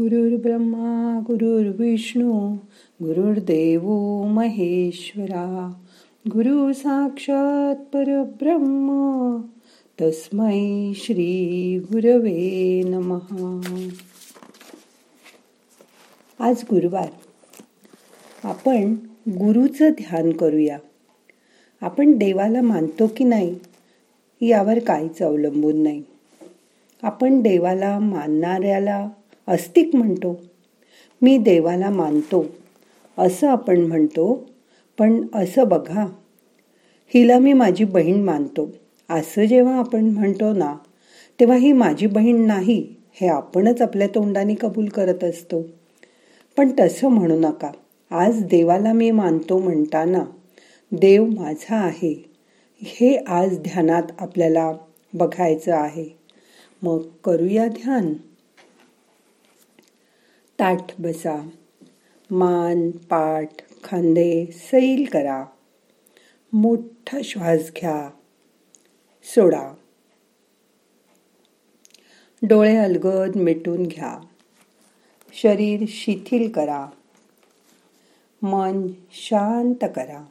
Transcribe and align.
गुरुर्ब्रह्मा 0.00 1.20
गुरुर्विष्णू 1.26 2.54
गुरुर्देव 3.02 3.82
महेश्वरा. 4.24 5.72
गुरु 6.28 6.72
साक्षात 6.72 7.76
परब्रह्म 7.76 9.40
तस्मै 10.00 10.92
श्री 10.96 11.78
गुरवे 11.92 12.82
नमहा 12.82 13.88
आज 16.38 16.54
गुरुवार. 16.70 17.08
आपण 18.44 18.94
गुरुचं 19.28 19.90
ध्यान 19.90 20.32
करूया. 20.32 20.78
आपण 21.80 22.12
देवाला 22.12 22.62
मानतो 22.62 23.06
की 23.16 23.24
नाही 23.24 23.54
यावर 24.40 24.78
काहीच 24.78 25.22
अवलंबून 25.22 25.82
नाही. 25.82 26.02
आपण 27.02 27.40
देवाला 27.40 27.98
मानणाऱ्याला 27.98 29.08
अस्तिक 29.48 29.96
म्हणतो. 29.96 30.40
मी 31.22 31.38
देवाला 31.38 31.90
मानतो. 31.90 32.46
असं 33.18 33.48
आपण 33.48 33.80
म्हणतो 33.80 34.50
पण 34.98 35.26
असं 35.34 35.68
बघा. 35.68 36.06
हिला 37.14 37.38
मी 37.38 37.52
माझी 37.52 37.84
बहीण 37.84 38.22
मानतो. 38.22 38.70
असं 39.10 39.44
जेव्हा 39.44 39.78
आपण 39.78 40.04
म्हणतो 40.04 40.52
ना 40.52 40.76
तेव्हा 41.40 41.56
ही 41.56 41.72
माझी 41.72 42.06
बहीण 42.06 42.46
नाही 42.46 42.94
हे 43.12 43.28
आपणच 43.28 43.82
आपल्या 43.82 44.06
तोंडाने 44.06 44.54
कबूल 44.60 44.88
करत 44.88 45.24
असतो. 45.24 45.62
पण 46.56 46.70
तसं 46.80 47.08
म्हणू 47.08 47.38
नका. 47.40 47.70
आज 48.10 48.44
देवाला 48.44 48.92
मी 48.92 49.10
मानतो 49.10 49.58
म्हणताना 49.58 50.24
देव 50.92 51.24
माझा 51.24 51.76
आहे. 51.76 52.30
हे 52.82 53.16
आज 53.16 53.58
ध्यानात 53.58 54.02
आपल्याला 54.18 54.72
बघायचं 55.14 55.74
आहे. 55.74 56.16
मग 56.82 57.02
करूया 57.24 57.66
ध्यान. 57.66 58.12
ताठ 60.60 61.00
बसा. 61.00 61.48
मान 62.30 62.90
पाठ 62.90 63.48
खांदे 63.84 64.46
सैल 64.46 65.04
करा. 65.12 65.46
मोठा 66.52 67.18
श्वास 67.24 67.70
घ्या. 67.76 68.10
सोडा. 69.24 69.74
डोळे 72.42 72.76
अलगद 72.76 73.36
मिटून 73.36 73.86
घ्या. 73.86 74.18
शरीर 75.32 75.84
शिथिल 75.88 76.52
करा. 76.52 76.86
मन 78.42 78.88
शांत 79.12 79.84
करा. 79.96 80.24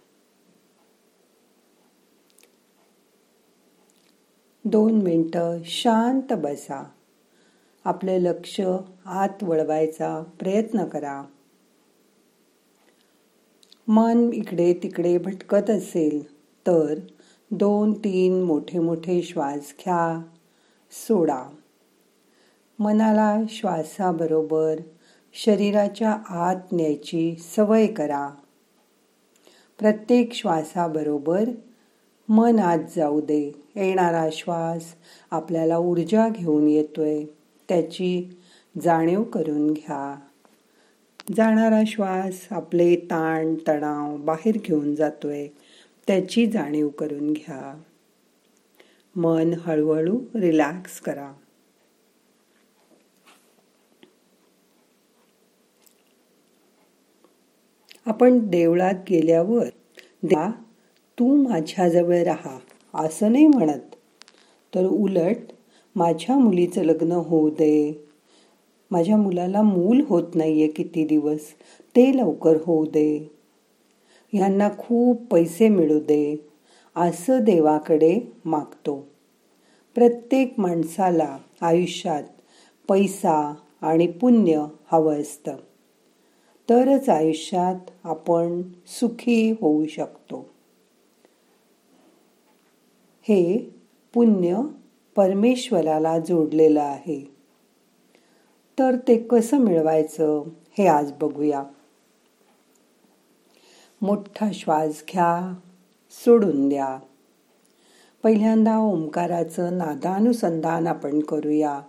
दोन 4.65 5.01
मिनटं 5.01 5.63
शांत 5.65 6.33
बसा. 6.33 6.91
आपले 7.85 8.23
लक्ष 8.23 8.61
आत 9.05 9.43
वळवायचा 9.43 10.23
प्रयत्न 10.39 10.85
करा. 10.85 11.23
मन 13.87 14.29
इकडे 14.33 14.73
तिकडे 14.73 15.17
भटकत 15.17 15.69
असेल 15.69 16.35
तर 16.67 16.99
दोन 17.51 17.93
तीन 17.93 18.43
मोठे 18.43 18.79
मोठे 18.79 19.21
श्वास 19.21 19.59
घ्या 19.59 20.21
सोडा. 20.91 21.43
मनाला 22.79 23.41
श्वासाबरोबर 23.49 24.75
शरीराच्या 25.33 26.11
आत 26.29 26.55
न्यायची 26.71 27.35
सवय 27.55 27.87
करा. 27.87 28.29
प्रत्येक 29.79 30.33
श्वासाबरोबर 30.33 31.49
मन 32.29 32.59
आत 32.59 32.79
जाऊ 32.95 33.21
दे 33.21 33.63
येणारा 33.75 34.29
श्वास 34.31 34.83
आपल्याला 35.31 35.77
ऊर्जा 35.77 36.29
घेऊन 36.29 36.67
येतोय. 36.67 37.23
त्याची 37.69 38.37
जाणीव 38.81 39.23
करून 39.23 39.73
घ्या. 39.73 40.19
जाणारा 41.37 41.81
श्वास 41.87 42.47
आपले 42.49 42.95
ताण 42.95 43.55
तणाव 43.67 44.17
बाहेर 44.17 44.57
घेऊन 44.57 44.95
जातोय 44.95 45.47
त्याची 46.07 46.45
जाणीव 46.45 46.89
करून 46.89 47.33
घ्या. 47.33 47.81
मन 49.15 49.53
हळूहळू 49.61 50.19
रिलॅक्स 50.35 50.99
करा. 50.99 51.33
आपण 58.05 58.49
देवळात 58.49 58.93
गेल्यावर 59.09 59.65
देवा 60.23 60.51
तू 61.19 61.49
माझ्याजवळ 61.49 62.23
राहा 62.23 62.59
असं 62.93 63.31
नाही 63.31 63.47
म्हणत. 63.47 63.95
तर 64.75 64.85
उलट 64.85 65.37
माझ्या 65.95 66.37
मुलीचं 66.37 66.83
लग्न 66.83 67.11
होऊ 67.11 67.49
दे. 67.49 68.07
माझ्या 68.91 69.17
मुलाला 69.17 69.61
मूल 69.61 70.01
होत 70.07 70.23
नाहीये 70.35 70.67
किती 70.67 71.05
दिवस. 71.05 71.39
ते 71.95 72.17
लवकर 72.17 72.57
होऊ 72.65 72.85
दे. 72.85 73.31
ह्यांना 74.33 74.69
खूप 74.77 75.21
पैसे 75.31 75.69
मिळू 75.69 75.99
दे. 75.99 76.49
असं 76.95 77.43
देवाकडे 77.43 78.19
मागतो. 78.45 79.07
प्रत्येक 79.95 80.53
माणसाला 80.57 81.37
आयुष्यात 81.61 82.23
पैसा 82.87 83.55
आणि 83.81 84.07
पुण्य 84.07 84.65
हवं 84.91 85.21
असतं. 85.21 85.55
तरच 86.69 87.09
आयुष्यात 87.09 87.91
आपण 88.03 88.61
सुखी 88.87 89.51
होऊ 89.51 89.85
शकतो. 89.85 90.49
हे 93.21 93.75
पुण्य 94.13 94.61
परमेश्वराला 95.15 96.19
जोडलेलं 96.19 96.81
आहे. 96.81 97.35
तर 98.79 98.95
ते 99.07 99.17
कसं 99.17 99.57
मिळवायचं 99.57 100.43
हे 100.77 100.87
आज 100.87 101.11
बघूया. 101.11 101.63
मोठा 104.01 104.49
श्वास 104.53 105.03
घ्या 105.11 105.53
सोडून 106.11 106.69
द्या. 106.69 106.99
पहिल्यांदा 108.23 108.77
ओंकाराचं 108.77 109.77
नादानुसंधान 109.77 110.87
आपण 110.87 111.19
करूया. 111.19 111.81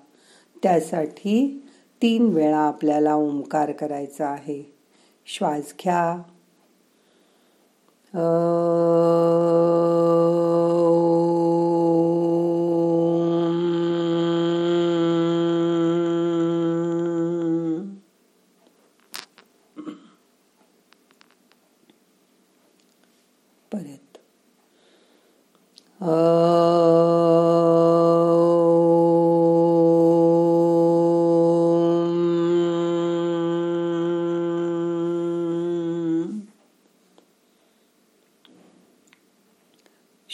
त्यासाठी 0.63 1.67
तीन 2.03 2.27
वेळा 2.33 2.59
आपल्याला 2.59 3.15
ओंकार 3.15 3.73
करायचा 3.73 4.27
आहे. 4.27 4.75
श्वास 5.27 5.75
घ्या. 5.83 6.23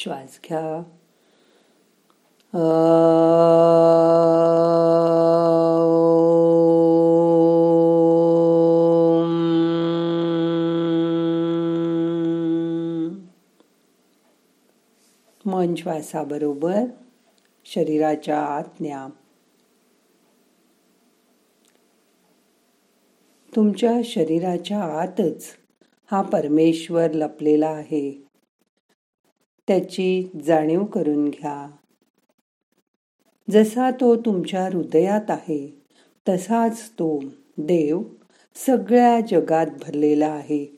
श्वास 0.00 0.40
घ्या 0.44 0.82
मन 15.44 15.74
श्वासाबरोबर 15.74 16.84
शरीराच्या 17.64 18.40
आत 18.40 18.80
तुमच्या 23.56 24.00
शरीराच्या 24.04 24.82
आतच 24.82 25.46
हा 26.10 26.22
परमेश्वर 26.22 27.10
लपलेला 27.10 27.68
आहे. 27.68 28.29
त्याची 29.70 30.30
जाणीव 30.46 30.84
करून 30.84 31.28
घ्या. 31.28 31.70
जसा 33.50 33.90
तो 33.90 34.16
तुमच्या 34.16 34.64
हृदयात 34.64 35.30
आहे 35.30 35.82
तसाच 36.28 36.90
तो 36.90 37.24
देव 37.58 38.02
सगळ्या 38.66 39.20
जगात 39.20 39.66
भरलेला 39.66 40.26
आहे. 40.26 40.76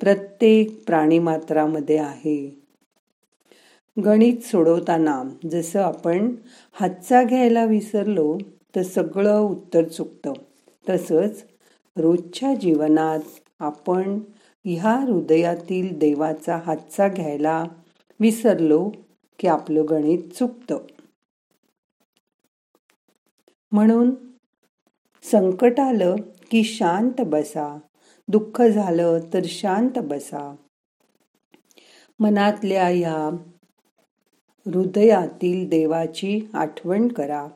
प्रत्येक 0.00 0.86
प्राणीमात्रामध्ये 0.86 1.98
आहे. 1.98 2.62
गणित 4.04 4.36
सोडवताना 4.42 5.22
जसं 5.50 5.80
आपण 5.80 6.34
हातचा 6.72 7.22
घ्यायला 7.22 7.64
विसरलो 7.64 8.38
तर 8.76 8.82
सगळं 8.82 9.40
उत्तर 9.40 9.84
चुकतं. 9.84 10.32
तसंच 10.88 11.44
रोजच्या 11.96 12.54
जीवनात 12.54 13.20
आपण 13.58 14.20
ह्या 14.64 14.96
हृदयातील 14.96 15.98
देवाचा 15.98 16.56
हातचा 16.56 17.08
घ्यायला 17.08 17.64
विसरलो 18.20 18.90
की 19.38 19.48
आपलं 19.48 19.84
गणित 19.90 20.18
चुकतं. 20.34 20.78
म्हणून 23.72 24.10
संकट 25.22 25.80
आलं 25.80 26.16
की 26.50 26.64
शांत 26.64 27.20
बसा 27.26 27.78
दुःख 28.28 28.62
झालं 28.62 29.18
तर 29.34 29.40
शांत 29.44 29.98
बसा. 29.98 30.56
मनातल्या 32.20 32.90
या 32.90 33.30
हृदयातील 34.66 35.68
देवाची 35.68 36.48
आठवण 36.54 37.08
करा. 37.08 37.48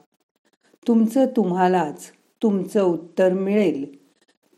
तुमचं 0.88 1.26
तुम्हालाच 1.26 2.12
तुमचं 2.43 2.82
उत्तर 2.82 3.32
मिळेल 3.32 3.96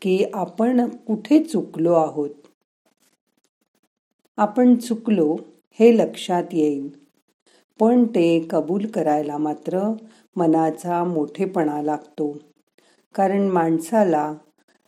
की 0.01 0.25
आपण 0.33 0.89
कुठे 0.89 1.43
चुकलो 1.43 1.93
आहोत. 1.93 2.29
आपण 4.37 4.75
चुकलो 4.75 5.37
हे 5.79 5.97
लक्षात 5.97 6.43
येईल. 6.51 6.89
पण 7.79 8.05
ते 8.05 8.47
कबूल 8.49 8.85
करायला 8.85 9.37
मात्र 9.37 9.93
मनाचा 10.35 11.03
मोठेपणा 11.03 11.81
लागतो. 11.81 12.37
कारण 13.15 13.47
माणसाला 13.47 14.33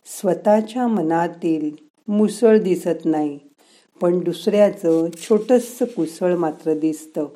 स्वतःच्या 0.05 0.87
मनातील 0.87 1.75
मुसळ 2.07 2.57
दिसत 2.57 3.05
नाही 3.05 3.39
पण 4.01 4.19
दुसऱ्याचं 4.19 5.07
छोटंसं 5.17 5.85
कुसळ 5.85 6.35
मात्र 6.35 6.73
दिसतं. 6.73 7.27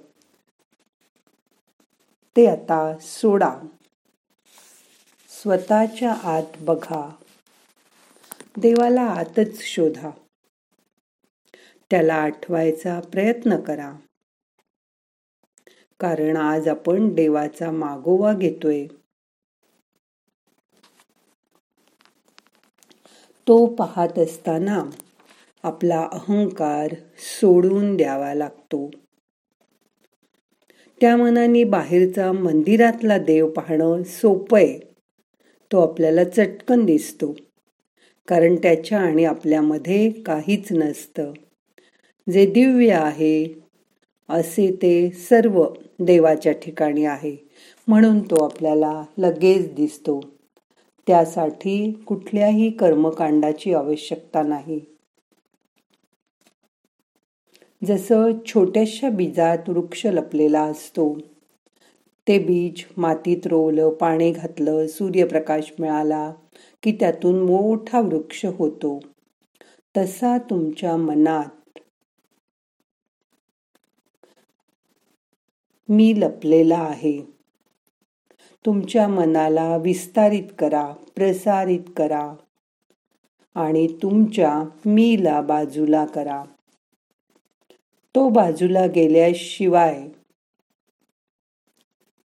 ते 2.38 2.46
आता 2.46 2.98
सोडा. 3.02 3.52
स्वतःच्या 5.30 6.14
आत 6.14 6.58
बघा. 6.62 7.10
देवाला 8.58 9.02
आतच 9.02 9.62
शोधा. 9.62 10.10
त्याला 11.91 12.13
आठवायचा 12.13 13.00
प्रयत्न 13.00 13.56
करा. 13.59 13.94
कारण 16.00 16.38
आज 16.38 16.68
आपण 16.68 17.15
देवाचा 17.15 17.71
मागोवा 17.71 18.33
घेतोय. 18.33 18.88
तो 23.47 23.65
पाहत 23.65 24.19
असताना 24.19 24.83
आपला 25.63 26.09
अहंकार 26.12 26.95
सोडून 27.18 27.97
द्यावा 27.97 28.33
लागतो. 28.33 28.91
त्या 31.01 31.18
मनाने 31.18 31.63
बाहेरचा 31.63 32.31
मंदिरातला 32.31 33.18
देव 33.18 33.50
पाहणं 33.50 34.03
सोपं 34.03 34.65
तो 35.71 35.81
आपल्याला 35.81 36.24
चटकन 36.24 36.85
दिसतो. 36.85 37.35
कारण 38.27 38.56
त्याच्या 38.56 39.00
आणि 39.00 39.25
आपल्यामध्ये 39.25 40.09
काहीच 40.09 40.68
नसतं. 40.71 41.33
जे 42.28 42.46
दिव्य 42.46 42.92
आहे 42.92 43.54
असे 44.30 44.75
ते 44.81 45.10
सर्व 45.12 45.66
देवाच्या 46.00 46.52
ठिकाणी 46.52 47.06
आहे. 47.06 47.36
म्हणून 47.88 48.20
तो 48.20 48.44
आपल्याला 48.44 49.04
लगेच 49.18 49.75
दिसतो. 49.75 50.20
त्यासाठी 51.08 51.92
कुठल्याही 51.92 52.70
कर्मकांडाची 52.72 53.74
आवश्यकता 53.74 54.44
नाही. 54.44 54.80
जसं 57.86 58.31
छोट्याशा 58.46 59.10
बीजात 59.10 59.69
वृक्ष 59.69 60.06
लपलेला 60.06 60.62
असतो 60.62 61.18
ते 62.28 62.40
बीज 62.40 62.84
मातीत 62.98 63.48
रोवलं 63.48 63.90
पाणी 63.90 64.31
घातलं 64.31 64.88
सूर्यप्रकाश 64.88 65.72
मिळाला 65.80 66.34
की 66.84 66.92
त्यातून 66.92 67.42
मोठा 67.46 68.00
वृक्ष 68.00 68.46
होतो. 68.46 69.00
तसा 69.98 70.38
तुमच्या 70.38 70.98
मनात 70.98 71.62
मी 75.89 76.13
लपलेला 76.18 76.77
आहे. 76.77 77.21
तुमच्या 78.65 79.07
मनाला 79.07 79.77
विस्तारित 79.77 80.44
करा 80.59 80.94
प्रसारित 81.15 81.80
करा 81.97 82.35
आणि 83.56 83.88
तुमच्या 84.01 84.63
मीला 84.85 85.41
बाजूला 85.41 86.06
करा. 86.06 86.44
तो 88.15 88.30
बाजूला 88.30 88.85
गेल्याशिवाय 88.85 90.09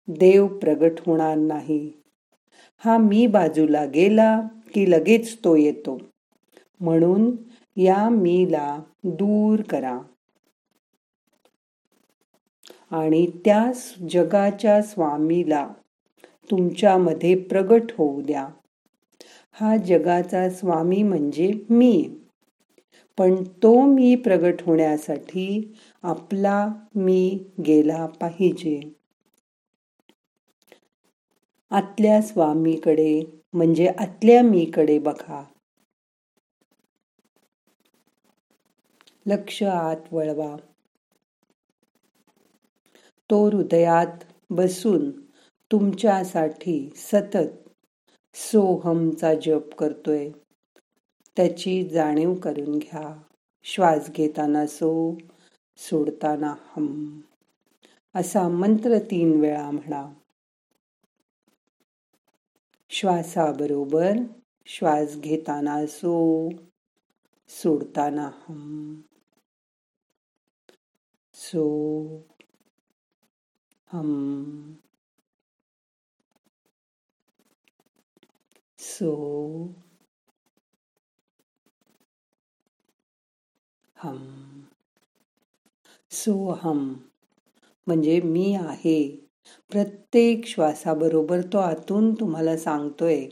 देव 0.09 0.47
प्रगट 0.47 0.93
होणार 1.07 1.37
नाही. 1.37 1.93
हा 2.79 2.99
मी 2.99 3.27
बाजूला 3.27 3.85
गेला 3.85 4.41
की 4.75 4.91
लगेच 4.91 5.45
तो 5.45 5.57
येतो. 5.57 5.99
म्हणून 6.81 7.37
या 7.77 8.09
मीला 8.09 8.81
दूर 9.05 9.63
करा. 9.63 10.01
आणि 12.95 13.27
त्या 13.45 13.73
जगाच्या 14.11 14.83
स्वामीला 14.83 15.69
तुमच्यामध्ये 16.51 17.35
प्रगट 17.35 17.83
होऊ 17.99 18.21
द्या. 18.23 18.49
हा 19.53 19.77
जगाचा 19.77 20.51
स्वामी 20.51 21.03
म्हणजे 21.03 21.53
मी. 21.71 22.09
पण 23.19 23.45
तो 23.45 23.87
मी 23.87 24.15
प्रगट 24.15 24.63
होण्यासाठी 24.63 25.75
आपला 26.03 26.69
मी 26.95 27.39
गेला 27.67 28.07
पाहिजे. 28.07 28.81
आतल्या 31.71 32.23
स्वामीकडे 32.23 33.23
म्हणजे 33.53 33.87
आतल्या 33.87 34.43
मीकडे 34.43 34.99
बघा. 34.99 35.45
लक्ष 39.27 39.63
आत 39.63 39.97
वळवा. 40.13 40.57
तो 43.31 43.47
हृदयात 43.47 44.25
बसून 44.51 45.11
तुमच्यासाठी 45.73 46.91
सतत 46.97 47.69
सोहमचा 48.35 49.35
जप 49.35 49.75
करतोय. 49.79 50.31
त्याची 51.37 51.89
जाणीव 51.89 52.35
करून 52.35 52.79
घ्या. 52.79 53.23
श्वास 53.65 54.11
घेताना 54.11 54.67
सो 54.67 55.19
सोडताना 55.77 56.55
हम. 56.63 57.21
असा 58.15 58.49
मंत्र 58.49 58.99
तीन 58.99 59.41
वेळा 59.41 59.71
म्हणा. 59.71 60.13
श्वासाबरोबर 62.91 64.13
श्वास 64.67 65.17
घेताना 65.17 65.87
सो 65.87 66.49
सोडताना 67.49 68.31
हम. 68.49 69.01
सो 71.35 72.07
हम 73.91 74.79
सो 78.79 79.11
हम 83.97 84.19
सोहम 86.13 86.79
म्हणजे 87.87 88.21
मी 88.21 88.55
आहे. 88.55 89.01
प्रत्येक 89.71 90.47
श्वासाबरोबर 90.47 91.41
तो 91.53 91.59
आतून 91.59 92.13
तुम्हाला 92.15 92.57
सांगतोय 92.59 93.27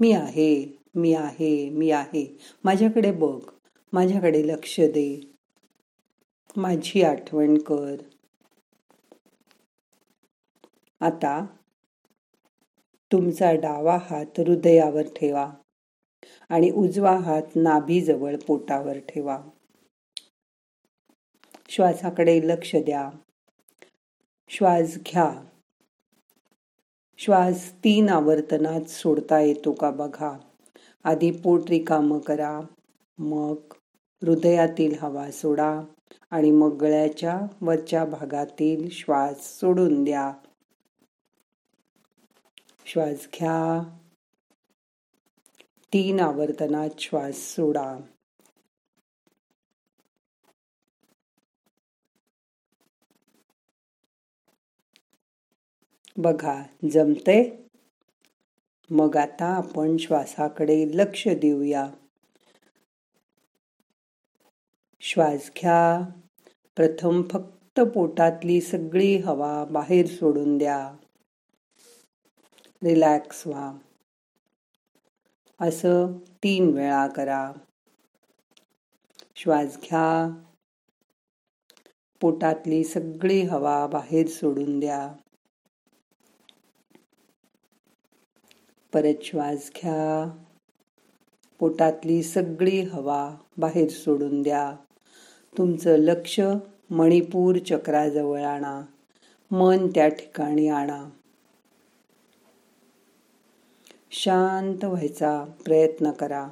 मी 0.00 0.12
आहे 0.12 0.54
मी 0.94 1.12
आहे 1.14 1.70
मी 1.70 1.90
आहे. 1.90 2.24
माझ्याकडे 2.64 3.12
बघ 3.12 3.38
माझ्याकडे 3.92 4.46
लक्ष 4.48 4.80
दे. 4.80 5.08
माझी 6.56 7.02
आठवण 7.02 7.58
कर. 7.58 7.96
आता 11.00 11.46
तुमचा 13.12 13.52
डावा 13.52 13.98
हात 14.10 14.40
हृदयावर 14.40 15.02
ठेवा 15.02 15.52
आणि 16.48 16.70
उजवा 16.70 17.16
हात 17.16 17.42
नाभीजवळ 17.56 18.36
पोटावर 18.46 18.98
ठेवा. 18.98 19.40
श्वासाकडे 21.68 22.40
लक्ष 22.44 22.76
द्या. 22.76 23.10
श्वास 24.48 24.98
घ्या. 25.06 25.44
श्वास 27.18 27.72
तीन 27.84 28.08
आवर्तनात 28.08 28.82
सोडता 28.82 29.40
येतो 29.40 29.72
का 29.72 29.90
बघा. 29.90 30.38
आधी 31.04 31.30
पोट 31.30 31.60
रिकाम 31.68 32.18
करा 32.18 32.60
मग 33.18 33.56
हृदयातील 34.22 34.94
हवा 35.00 35.30
सोडा 35.30 35.80
आणि 36.30 36.50
मग 36.50 36.76
गळ्याच्या 36.76 37.40
वरच्या 37.60 38.04
भागातील 38.04 38.88
श्वास 38.90 39.60
सोडून 39.60 40.04
द्या. 40.04 40.32
श्वास 42.92 43.28
घ्या. 43.34 43.98
तीन 45.92 46.20
आवर्तनात 46.20 46.90
श्वास 46.98 47.34
सोडा. 47.34 47.98
बघा 56.16 56.62
जमते 56.90 57.66
मग 58.90 59.16
आता 59.16 59.46
आपण 59.46 59.96
श्वासाकडे 59.96 60.86
लक्ष 60.94 61.28
देऊया. 61.28 61.90
श्वास 65.00 65.50
घ्या. 65.60 66.10
प्रथम 66.76 67.22
फक्त 67.22 67.80
पोटातली 67.80 68.60
सगळी 68.60 69.16
हवा 69.16 69.64
बाहेर 69.64 70.06
सोडून 70.06 70.58
द्या. 70.58 70.96
रिलॅक्स 72.84 73.46
व्हा. 73.46 73.72
असं 75.60 76.18
तीन 76.18 76.70
वेळा 76.74 77.06
करा. 77.06 77.52
श्वास 79.36 79.76
घ्या. 79.76 80.42
पोटातली 82.20 82.84
सगळी 82.84 83.42
हवा 83.42 83.86
बाहेर 83.86 84.26
सोडून 84.26 84.80
द्या. 84.80 85.12
परत 88.92 89.22
श्वास 89.22 89.70
घ्या. 89.76 90.44
पोटातली 91.58 92.22
सगळी 92.22 92.80
हवा 92.80 93.36
बाहेर 93.56 93.88
सोडून 93.88 94.42
द्या. 94.42 94.76
तुमचं 95.58 95.90
लक्ष 95.90 96.40
मणिपूर 96.90 97.56
चक्राजवळ 97.58 98.42
आणा. 98.42 98.82
मन 99.50 99.86
त्या 99.86 100.08
ठिकाणी 100.08 100.68
आणा. 100.68 101.08
शांत 104.12 104.84
व्हायचा 104.84 105.44
प्रयत्न 105.64 106.10
करा. 106.10 106.48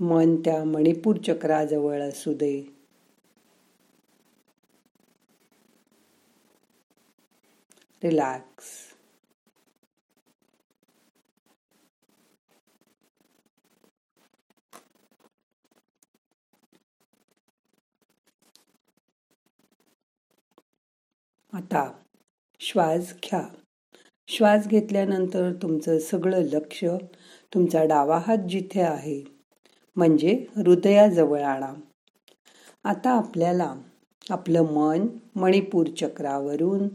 मन 0.00 0.36
त्या 0.36 0.64
मणिपूर 0.64 1.16
चक्राजवळ 1.16 2.00
असू 2.00 2.34
दे. 2.34 2.74
रिलॅक्स. 8.02 8.64
आता 21.52 22.03
श्वास 22.66 23.14
घ्या. 23.24 23.42
श्वास 24.28 24.66
घेतल्यानंतर 24.66 25.52
तुमचं 25.52 25.98
सगळं 25.98 26.42
लक्ष 26.42 26.84
तुमचा 27.54 27.84
डावा 27.84 28.18
हात 28.18 28.38
जिथे 28.48 28.80
आहे 28.80 29.24
म्हणजे 29.96 30.46
हृदयाजवळ 30.56 31.42
आणा. 31.42 31.72
आता 32.84 33.10
आपल्याला 33.10 33.74
आपलं 34.30 34.62
मन 34.62 35.06
मणिपूर 35.36 35.86
चक्रावरून 36.00 36.88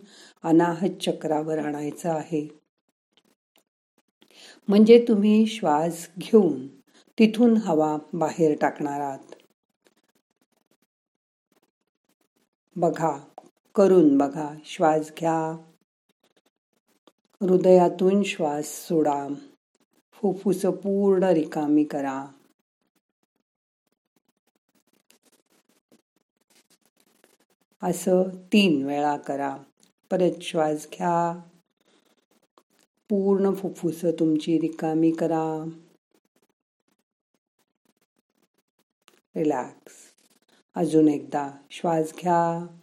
अनाहत 0.43 1.01
चक्रावर 1.01 1.57
आणायचं 1.57 2.09
आहे. 2.09 2.47
म्हणजे 4.67 5.05
तुम्ही 5.07 5.45
श्वास 5.45 6.09
घेऊन 6.19 6.67
तिथून 7.19 7.57
हवा 7.57 7.97
बाहेर 8.13 8.57
टाकणार 8.61 9.01
आहात. 9.01 9.35
बघा 12.75 13.19
करून 13.75 14.17
बघा. 14.17 14.55
श्वास 14.65 15.11
घ्या. 15.19 15.65
हृदयातून 17.41 18.23
श्वास 18.23 18.65
सोडा. 18.65 19.27
फुफ्फुस 20.11 20.61
पूर्ण 20.61 21.23
रिकामी 21.23 21.83
करा. 21.83 22.25
असं 27.83 28.23
तीन 28.23 28.85
वेळा 28.85 29.17
करा. 29.17 29.57
परत 30.11 30.41
श्वास 30.41 30.87
घ्या. 30.93 31.49
पूर्ण 33.09 33.53
फुफ्फुस 33.55 34.01
तुमची 34.03 34.59
रिकामी 34.59 35.11
करा. 35.11 35.69
रिलॅक्स. 39.35 39.93
अजून 40.75 41.07
एकदा. 41.07 41.51
श्वास 41.71 42.13
घ्या. 42.21 42.78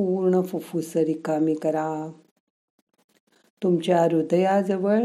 पूर्ण 0.00 0.42
फुफ्फुस 0.42 0.96
रिकामी 0.96 1.54
करा. 1.54 2.12
तुमच्या 3.62 4.02
हृदयाजवळ 4.02 5.02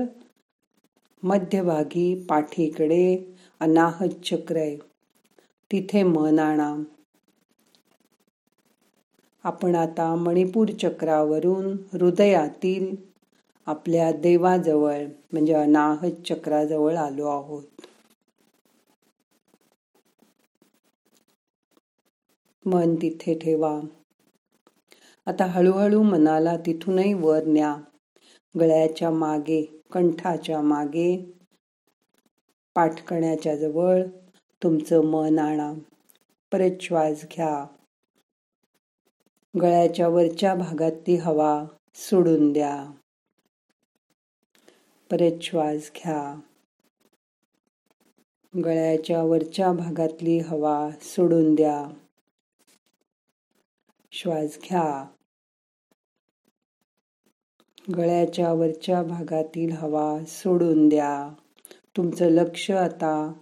मध्यभागी 1.24 2.25
पाठीकडे 2.30 3.34
अनाहत 3.60 4.25
चक्र 4.25 4.56
आहे. 4.56 4.78
तिथे 5.72 6.04
मन 6.04 6.40
आणा. 6.40 6.84
आपण 9.44 9.75
आता 9.75 10.16
मणिपूर 10.16 10.68
चक्रावरून 10.82 11.78
हृदयातील 11.94 12.96
आपल्या 13.66 14.12
देवाजवळ 14.12 15.06
म्हणजे 15.32 15.54
अनाहत 15.54 16.28
चक्राजवळ 16.28 16.96
आलो 16.96 17.25
आहोत. 17.25 17.64
मन 22.66 22.96
तिथे 22.96 23.40
ठेवा. 23.40 23.82
आता 25.25 25.46
हळूहळू 25.46 26.01
मनाला 26.03 26.58
तिथूनही 26.58 27.13
वर 27.13 27.44
न्या. 27.46 27.77
गळ्याच्या 28.60 29.12
मागे 29.12 29.82
कंठाच्या 29.91 30.62
मागे 30.62 31.34
पाठकण्याच्या 32.75 33.55
जवळ 33.55 34.03
तुमचं 34.63 35.05
मन 35.05 35.39
आणा. 35.39 35.74
परत 36.51 36.82
श्वास 36.82 37.25
घ्या. 37.32 37.67
गळ्याच्या 39.62 40.08
वरच्या 40.08 40.55
भागात 40.55 40.91
ती 40.91 41.15
हवा 41.15 41.65
सोडून 41.96 42.53
द्या. 42.53 42.91
परत 45.12 45.41
श्वास 45.41 45.91
घ्या. 45.96 46.39
गळ्याच्या 48.65 49.24
वरच्या 49.24 49.72
भागातली 49.72 50.39
हवा 50.39 50.89
सोडून 51.01 51.55
द्या. 51.55 51.86
श्वास 54.12 54.58
घ्या. 54.63 55.14
गळ्याच्या 57.98 58.54
वरच्या 58.54 59.04
भागातील 59.04 59.72
हवा 59.72 60.25
सोडून 60.27 60.89
द्या. 60.89 61.34
तुमचं 61.98 62.25
लक्ष 62.25 62.72
आता 62.72 63.34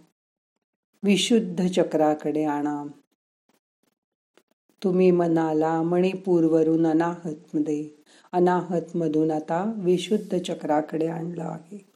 विशुद्ध 1.03 1.67
चक्राकडे 1.67 2.43
आणा. 2.43 2.83
तुम्ही 4.83 5.11
मनाला 5.11 5.81
मणिपूरवरून 5.81 6.87
अनाहतमध्ये 6.87 7.89
अनाहतमधून 8.31 9.31
आता 9.31 9.73
विशुद्ध 9.77 10.37
चक्राकडे 10.37 11.07
आणलं 11.07 11.43
आहे. 11.43 11.93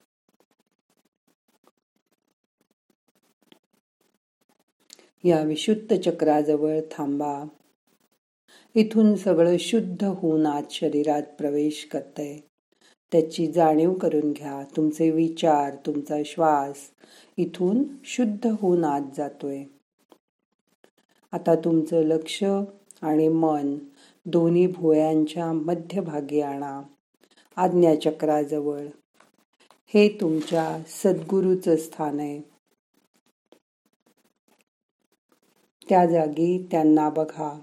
या 5.24 5.42
विशुद्ध 5.42 6.00
चक्राजवळ 6.00 6.80
थांबा. 6.92 7.44
इथून 8.76 9.16
सगळं 9.16 9.58
शुद्ध 9.60 10.04
होऊन 10.04 10.46
आज 10.46 10.64
शरीरात 10.72 11.24
प्रवेश 11.38 11.90
करतंय. 11.92 12.38
त्याची 13.12 13.52
जाणीव 13.52 13.94
करून 13.94 14.32
घ्या. 14.32 14.64
तुमचे 14.76 15.12
विचार 15.12 15.76
तुमचा 15.76 16.16
श्वास 16.26 16.78
इथून 17.38 17.84
शुद्ध 18.04 18.48
होऊन 18.62 18.84
आत 18.84 19.02
जातोय. 19.18 19.64
आता 21.32 21.56
तुमचं 21.56 22.02
लक्ष 22.02 22.44
आणि 23.02 23.28
मन 23.28 23.78
दोन्ही 24.26 24.68
भुयांच्या 24.68 25.54
मध्यभागी 25.54 26.42
आणा. 26.42 26.82
आज्ञाचक्राजवळ. 27.56 28.86
हे 29.88 30.18
तुमच्या 30.22 30.78
सद्गुरूचं 30.88 31.76
स्थान 31.76 32.20
आहे. 32.20 32.42
त्या 35.90 36.06
जागी 36.06 36.68
त्यांना 36.72 37.10
बघा. 37.10 37.60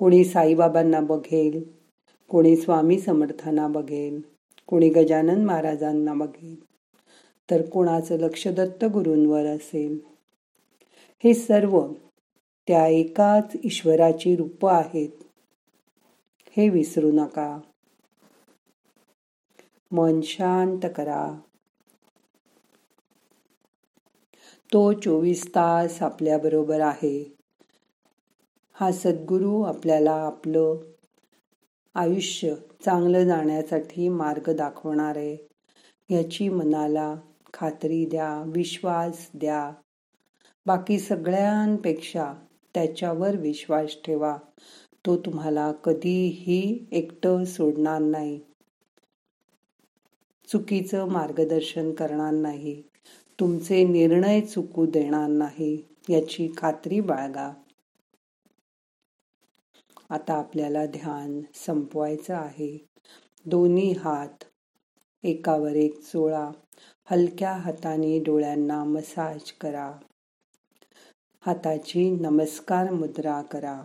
कोणी 0.00 0.24
साईबाबांना 0.24 1.00
बघेल 1.00 1.62
कोणी 2.28 2.56
स्वामी 2.56 3.00
समर्थांना 3.00 3.68
बघेल 3.68 4.20
कोणी 4.66 4.88
गजानन 4.88 5.44
महाराजांना 5.44 6.14
बघेल 6.14 6.64
तर 7.50 7.68
कोणाचं 7.68 8.16
लक्ष 8.16 8.48
दत्तगुरूंवर 8.48 9.46
असेल? 9.46 10.00
हे 11.24 11.34
सर्व 11.34 11.92
त्या 12.68 12.86
एकाच 12.86 13.52
ईश्वराची 13.64 14.36
रूप 14.36 14.66
आहेत. 14.66 15.08
हे 16.56 16.68
विसरू 16.68 17.10
नका. 17.12 17.60
मन 19.92 20.20
शांत 20.20 20.86
करा. 20.96 21.40
तो 24.72 24.92
चोवीस 24.92 25.48
तास 25.48 26.02
आपल्याबरोबर 26.02 26.80
आहे. 26.80 27.39
हा 28.80 28.92
सद्गुरू 28.92 29.62
आपल्याला 29.62 30.12
आपलं 30.12 30.76
आयुष्य 31.94 32.54
चांगलं 32.84 33.24
जाण्यासाठी 33.24 34.08
मार्ग 34.08 34.56
दाखवणार 34.56 35.16
आहे. 35.16 35.36
याची 36.10 36.48
मनाला 36.48 37.16
खात्री 37.54 38.04
द्या 38.04 38.42
विश्वास 38.46 39.30
द्या. 39.34 39.72
बाकी 40.66 40.98
सगळ्यांपेक्षा 40.98 42.34
त्याच्यावर 42.74 43.36
विश्वास 43.36 43.90
ठेवा. 44.04 44.36
तो 45.06 45.16
तुम्हाला 45.16 45.72
कधीही 45.72 46.86
एकटं 46.92 47.44
सोडणार 47.44 48.00
नाही. 48.00 48.40
चुकीचं 50.48 51.08
मार्गदर्शन 51.08 51.92
करणार 51.92 52.32
नाही. 52.32 52.82
तुमचे 53.40 53.84
निर्णय 53.84 54.40
चुकू 54.40 54.86
देणार 54.86 55.28
नाही. 55.28 55.82
याची 56.08 56.52
खात्री 56.56 57.00
बाळगा. 57.00 57.52
आता 60.10 60.34
आपल्याला 60.34 60.86
ध्यान 60.86 61.40
संपवायचं 61.54 62.34
आहे. 62.34 62.86
दोन्ही 63.44 63.92
हात 63.92 64.44
एकावर 65.22 65.70
एक 65.70 66.02
चोळा 66.02 66.50
हलक्या 67.10 67.52
हाताने 67.52 68.18
डोळ्यांना 68.18 68.84
मसाज 68.84 69.52
करा. 69.52 69.96
हाताची 71.40 72.10
नमस्कार 72.10 72.90
मुद्रा 72.90 73.42
करा. 73.42 73.82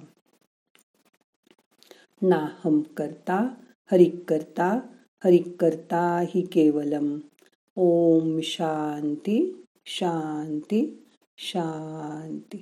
नाहम 2.21 2.81
करता 2.81 3.53
हरिक 3.91 4.29
करता 4.29 4.79
हरिक 5.23 5.55
करता 5.59 6.19
हि 6.19 6.41
केवलम. 6.41 7.19
ओम 7.75 8.39
शांती 8.43 9.65
शांती 9.85 11.07
शांती. 11.37 12.57